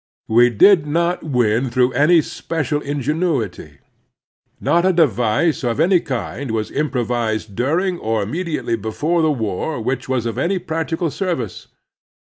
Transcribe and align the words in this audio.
We 0.27 0.49
did 0.49 0.87
not 0.87 1.21
win 1.21 1.69
through 1.69 1.91
any 1.91 2.23
special 2.23 2.81
ingenuity. 2.81 3.77
Not 4.59 4.83
a 4.83 4.91
device 4.91 5.63
of 5.63 5.79
any 5.79 5.99
kind 5.99 6.49
was 6.49 6.71
improvised 6.71 7.55
during 7.55 7.99
or 7.99 8.23
immediately 8.23 8.75
before 8.75 9.21
the 9.21 9.29
war 9.31 9.77
wHch 9.77 10.09
was 10.09 10.25
of 10.25 10.39
any 10.39 10.57
practical 10.57 11.11
service. 11.11 11.67